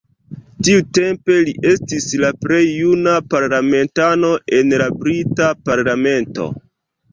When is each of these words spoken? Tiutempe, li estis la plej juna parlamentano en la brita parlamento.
Tiutempe, 0.67 1.35
li 1.49 1.53
estis 1.71 2.07
la 2.23 2.31
plej 2.45 2.63
juna 2.69 3.15
parlamentano 3.35 4.33
en 4.63 4.77
la 4.85 4.91
brita 5.05 5.53
parlamento. 5.71 6.53